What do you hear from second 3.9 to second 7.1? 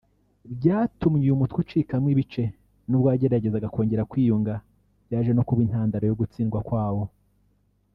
kwiyunga byaje no kuba intandaro yo gutsindwa kwawo